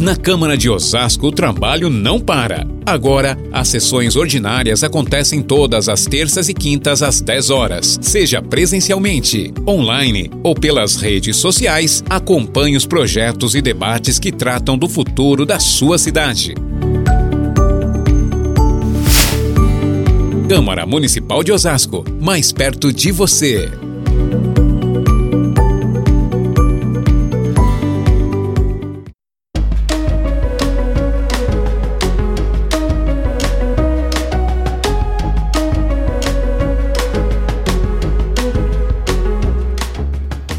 [0.00, 2.66] Na Câmara de Osasco, o trabalho não para.
[2.84, 7.98] Agora, as sessões ordinárias acontecem todas as terças e quintas às 10 horas.
[8.02, 14.88] Seja presencialmente, online ou pelas redes sociais, acompanhe os projetos e debates que tratam do
[14.88, 16.54] futuro da sua cidade.
[20.48, 23.70] Câmara Municipal de Osasco, mais perto de você.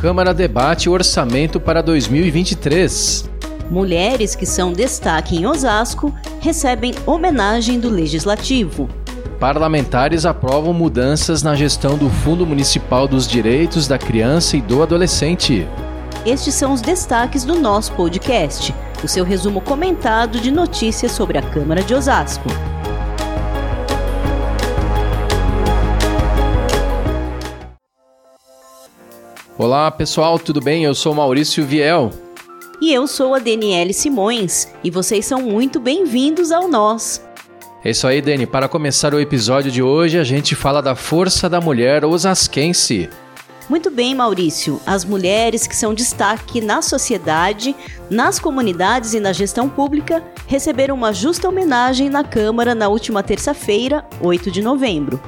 [0.03, 3.23] Câmara debate o orçamento para 2023.
[3.71, 8.89] Mulheres que são destaque em Osasco recebem homenagem do Legislativo.
[9.39, 15.65] Parlamentares aprovam mudanças na gestão do Fundo Municipal dos Direitos da Criança e do Adolescente.
[16.25, 21.41] Estes são os destaques do nosso podcast, o seu resumo comentado de notícias sobre a
[21.41, 22.49] Câmara de Osasco.
[29.55, 30.83] Olá pessoal, tudo bem?
[30.83, 32.09] Eu sou Maurício Viel.
[32.81, 37.23] E eu sou a Daniele Simões, e vocês são muito bem-vindos ao Nós.
[37.85, 38.47] É isso aí, Dani.
[38.47, 43.07] Para começar o episódio de hoje, a gente fala da força da mulher osasquense.
[43.69, 44.81] Muito bem, Maurício.
[44.87, 47.75] As mulheres que são destaque na sociedade,
[48.09, 54.03] nas comunidades e na gestão pública receberam uma justa homenagem na Câmara na última terça-feira,
[54.19, 55.21] 8 de novembro.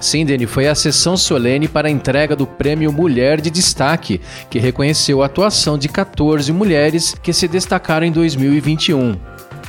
[0.00, 5.22] Sim, foi a sessão solene para a entrega do Prêmio Mulher de Destaque, que reconheceu
[5.22, 9.14] a atuação de 14 mulheres que se destacaram em 2021.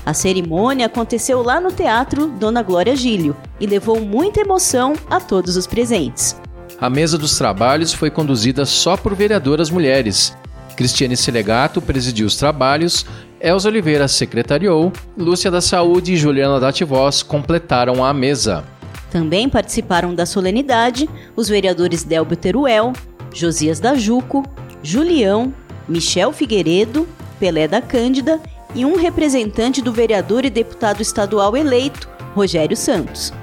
[0.05, 5.57] A cerimônia aconteceu lá no Teatro Dona Glória Gílio e levou muita emoção a todos
[5.57, 6.39] os presentes.
[6.79, 10.35] A mesa dos trabalhos foi conduzida só por vereadoras mulheres.
[10.75, 13.05] Cristiane Selegato presidiu os trabalhos,
[13.39, 18.63] Elza Oliveira secretariou, Lúcia da Saúde e Juliana Dativós completaram a mesa.
[19.11, 22.93] Também participaram da solenidade os vereadores Delbio Teruel,
[23.33, 24.43] Josias da Juco,
[24.81, 25.53] Julião,
[25.87, 27.05] Michel Figueiredo,
[27.37, 28.41] Pelé da Cândida
[28.73, 33.33] e um representante do vereador e deputado estadual eleito, Rogério Santos.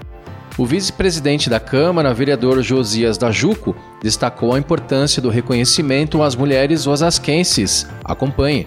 [0.57, 6.87] O vice-presidente da Câmara, vereador Josias da Juco, destacou a importância do reconhecimento às mulheres
[6.87, 7.87] osasquenses.
[8.03, 8.67] Acompanhe.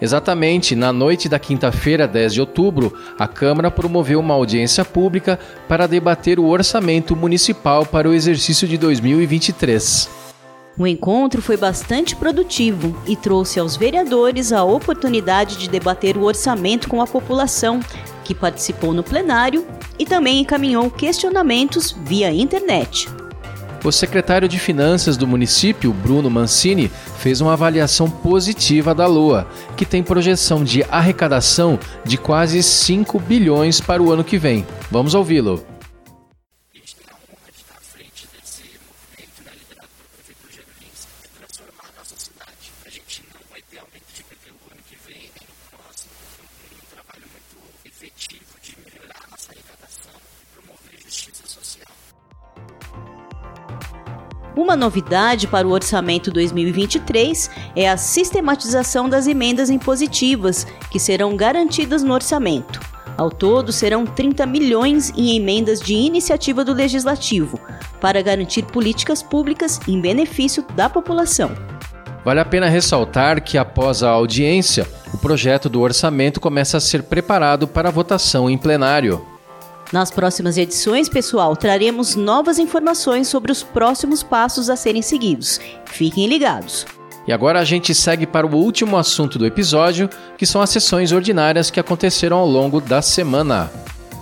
[0.00, 5.88] Exatamente, na noite da quinta-feira, 10 de outubro, a Câmara promoveu uma audiência pública para
[5.88, 10.08] debater o orçamento municipal para o exercício de 2023.
[10.78, 16.88] O encontro foi bastante produtivo e trouxe aos vereadores a oportunidade de debater o orçamento
[16.88, 17.80] com a população,
[18.22, 19.66] que participou no plenário
[19.98, 23.08] e também encaminhou questionamentos via internet.
[23.84, 29.46] O secretário de Finanças do município, Bruno Mancini, fez uma avaliação positiva da LOA,
[29.76, 34.66] que tem projeção de arrecadação de quase 5 bilhões para o ano que vem.
[34.90, 35.77] Vamos ouvi-lo.
[54.58, 62.02] Uma novidade para o orçamento 2023 é a sistematização das emendas impositivas, que serão garantidas
[62.02, 62.80] no orçamento.
[63.16, 67.60] Ao todo, serão 30 milhões em emendas de iniciativa do Legislativo,
[68.00, 71.52] para garantir políticas públicas em benefício da população.
[72.24, 77.04] Vale a pena ressaltar que, após a audiência, o projeto do orçamento começa a ser
[77.04, 79.24] preparado para votação em plenário.
[79.90, 85.58] Nas próximas edições, pessoal, traremos novas informações sobre os próximos passos a serem seguidos.
[85.86, 86.86] Fiquem ligados.
[87.26, 91.10] E agora a gente segue para o último assunto do episódio, que são as sessões
[91.10, 93.70] ordinárias que aconteceram ao longo da semana.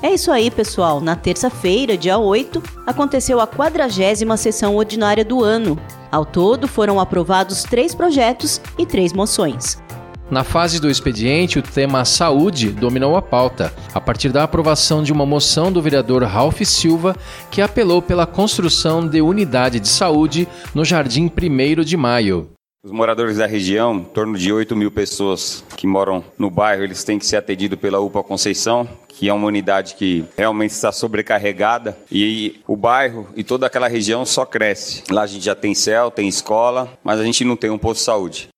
[0.03, 1.01] É isso aí, pessoal.
[1.01, 5.77] Na terça-feira, dia 8, aconteceu a 40 sessão ordinária do ano.
[6.13, 9.79] Ao todo, foram aprovados três projetos e três moções.
[10.29, 15.13] Na fase do expediente, o tema saúde dominou a pauta, a partir da aprovação de
[15.13, 17.17] uma moção do vereador Ralph Silva,
[17.49, 22.51] que apelou pela construção de unidade de saúde no Jardim 1 de Maio.
[22.85, 27.05] Os moradores da região, em torno de 8 mil pessoas que moram no bairro, eles
[27.05, 31.97] têm que ser atendidos pela UPA Conceição, que é uma unidade que realmente está sobrecarregada
[32.11, 35.05] e o bairro e toda aquela região só cresce.
[35.09, 38.01] Lá a gente já tem céu, tem escola, mas a gente não tem um posto
[38.01, 38.49] de saúde.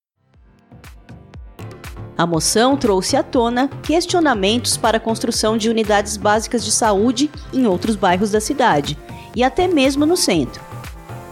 [2.18, 7.64] A moção trouxe à tona questionamentos para a construção de unidades básicas de saúde em
[7.64, 8.98] outros bairros da cidade
[9.36, 10.67] e até mesmo no centro.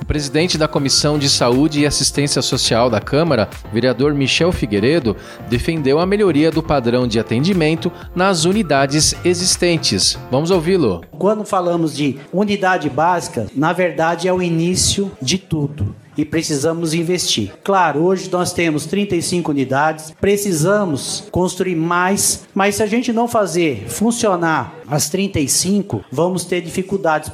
[0.06, 5.16] Presidente da Comissão de Saúde e Assistência Social da Câmara, vereador Michel Figueiredo,
[5.48, 10.18] defendeu a melhoria do padrão de atendimento nas unidades existentes.
[10.30, 11.02] Vamos ouvi-lo.
[11.18, 17.52] Quando falamos de unidade básica, na verdade é o início de tudo e precisamos investir.
[17.62, 23.84] Claro, hoje nós temos 35 unidades, precisamos construir mais, mas se a gente não fazer
[23.88, 27.30] funcionar as 35, vamos ter dificuldades.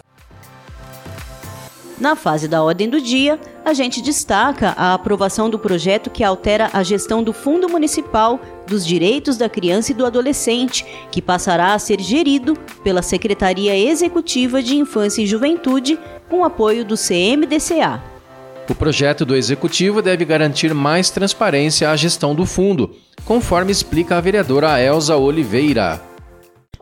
[2.02, 6.68] Na fase da ordem do dia, a gente destaca a aprovação do projeto que altera
[6.72, 11.78] a gestão do Fundo Municipal dos Direitos da Criança e do Adolescente, que passará a
[11.78, 15.96] ser gerido pela Secretaria Executiva de Infância e Juventude,
[16.28, 18.02] com apoio do CMDCA.
[18.68, 24.20] O projeto do Executivo deve garantir mais transparência à gestão do fundo, conforme explica a
[24.20, 26.02] vereadora Elza Oliveira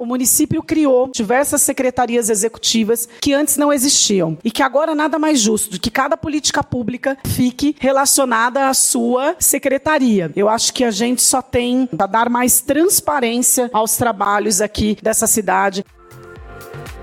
[0.00, 5.38] o município criou diversas secretarias executivas que antes não existiam e que agora nada mais
[5.38, 10.32] justo do que cada política pública fique relacionada à sua secretaria.
[10.35, 15.26] Eu acho que a gente só tem a dar mais transparência aos trabalhos aqui dessa
[15.26, 15.85] cidade.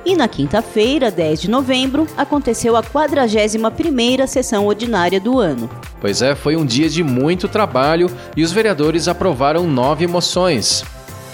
[0.03, 5.69] E na quinta-feira, 10 de novembro, aconteceu a 41ª sessão ordinária do ano.
[6.01, 10.83] Pois é, foi um dia de muito trabalho e os vereadores aprovaram nove moções.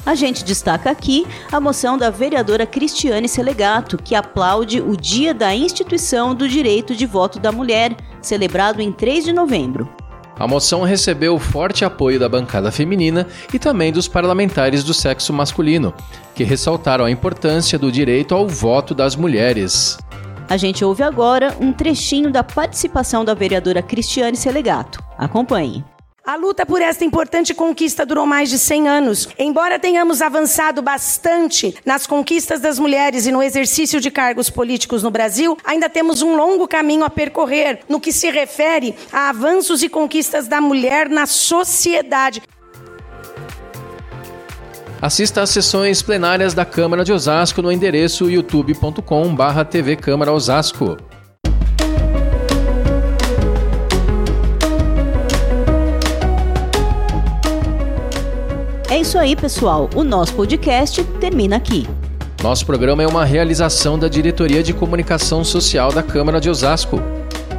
[0.05, 5.55] A gente destaca aqui a moção da vereadora Cristiane Selegato, que aplaude o Dia da
[5.55, 9.89] Instituição do Direito de Voto da Mulher, celebrado em 3 de novembro.
[10.37, 15.93] A moção recebeu forte apoio da bancada feminina e também dos parlamentares do sexo masculino,
[16.35, 19.97] que ressaltaram a importância do direito ao voto das mulheres.
[20.49, 25.01] A gente ouve agora um trechinho da participação da vereadora Cristiane Selegato.
[25.17, 25.85] Acompanhe.
[26.25, 29.27] A luta por esta importante conquista durou mais de 100 anos.
[29.37, 35.11] Embora tenhamos avançado bastante nas conquistas das mulheres e no exercício de cargos políticos no
[35.11, 39.89] Brasil, ainda temos um longo caminho a percorrer no que se refere a avanços e
[39.89, 42.41] conquistas da mulher na sociedade.
[45.01, 49.97] Assista às sessões plenárias da Câmara de Osasco no endereço youtube.com/tv
[58.93, 59.89] É isso aí, pessoal.
[59.95, 61.89] O nosso podcast termina aqui.
[62.43, 67.01] Nosso programa é uma realização da Diretoria de Comunicação Social da Câmara de Osasco.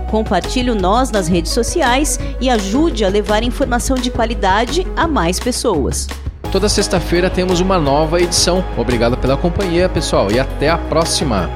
[0.08, 5.40] Compartilhe o Nós nas redes sociais e ajude a levar informação de qualidade a mais
[5.40, 6.06] pessoas.
[6.52, 8.64] Toda sexta-feira temos uma nova edição.
[8.78, 11.50] Obrigado pela companhia, pessoal, e até a próxima!